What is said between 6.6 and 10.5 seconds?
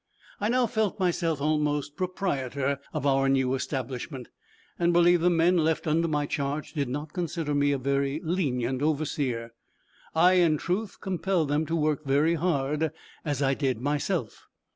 did not consider me a very lenient overseer. I